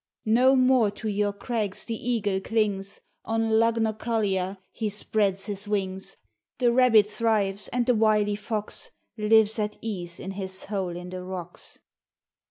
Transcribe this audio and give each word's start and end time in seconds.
"No 0.41 0.55
more 0.55 0.89
to 0.89 1.07
your 1.07 1.31
crags 1.31 1.85
the 1.85 1.93
eagle 1.93 2.41
clings, 2.41 3.01
On 3.23 3.51
Lug 3.59 3.79
na 3.79 3.93
cullia 3.93 4.57
he 4.71 4.89
spreads 4.89 5.45
his 5.45 5.67
wings, 5.67 6.17
The 6.57 6.71
rabbit 6.73 7.05
thrives 7.05 7.67
and 7.67 7.85
the 7.85 7.93
wily 7.93 8.35
fox 8.35 8.89
Lives 9.15 9.59
at 9.59 9.77
ease 9.79 10.19
in 10.19 10.31
his 10.31 10.65
hole 10.65 10.97
in 10.97 11.11
the 11.11 11.23
rocks. 11.23 11.81